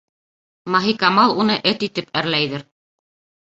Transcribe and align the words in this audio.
Маһикамал 0.75 1.35
уны 1.43 1.59
эт 1.75 1.87
итеп 1.91 2.21
әрләйҙер. 2.23 2.69